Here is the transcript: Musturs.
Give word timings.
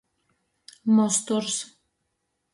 Musturs. 0.95 1.55